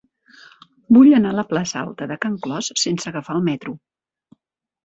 Vull 0.97 1.11
anar 1.17 1.33
a 1.33 1.37
la 1.39 1.43
plaça 1.51 1.77
Alta 1.83 2.07
de 2.13 2.17
Can 2.25 2.39
Clos 2.47 2.71
sense 2.85 3.13
agafar 3.13 3.37
el 3.41 3.47
metro. 3.51 3.77